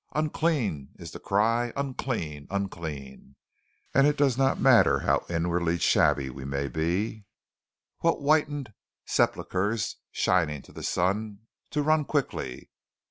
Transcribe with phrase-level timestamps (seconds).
[0.15, 1.71] "Unclean!" is the cry.
[1.77, 2.47] "Unclean!
[2.49, 3.35] Unclean!"
[3.93, 7.25] And it does not matter how inwardly shabby we may be,
[7.99, 8.73] what whited
[9.05, 11.41] sepulchres shining to the sun,
[11.75, 12.71] we run quickly.